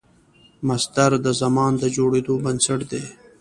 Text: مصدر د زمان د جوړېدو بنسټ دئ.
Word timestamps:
مصدر 0.67 1.11
د 1.25 1.27
زمان 1.41 1.71
د 1.81 1.83
جوړېدو 1.95 2.33
بنسټ 2.43 2.79
دئ. 2.91 3.03